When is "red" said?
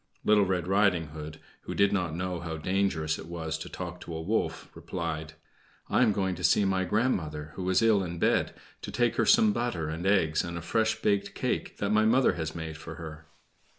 0.47-0.67